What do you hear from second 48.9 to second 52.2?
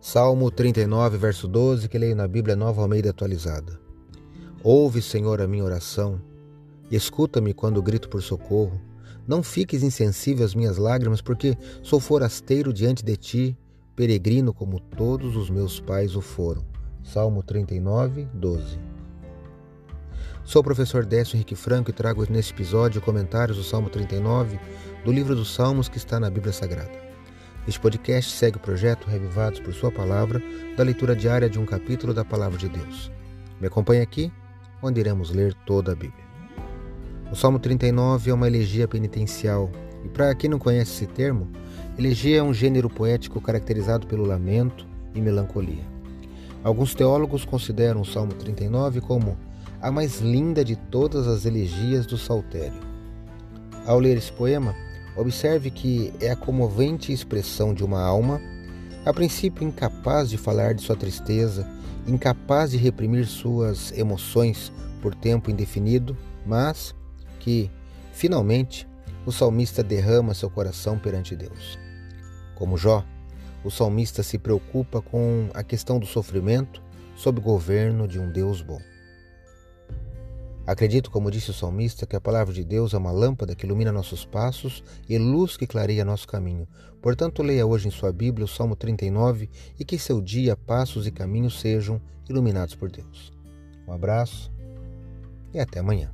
como a mais linda de todas as elegias do